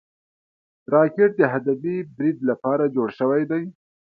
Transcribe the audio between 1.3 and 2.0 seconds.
د هدفي